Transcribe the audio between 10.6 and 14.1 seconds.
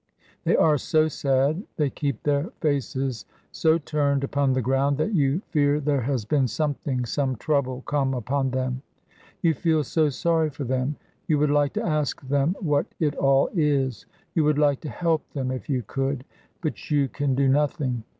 them, you would like to ask them what it all is;